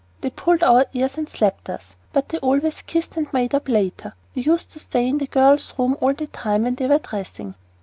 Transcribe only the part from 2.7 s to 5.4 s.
kissed and made up later. We used to stay in the